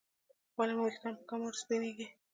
[0.57, 2.07] ولې مو ویښتان په کم عمر کې سپینېږي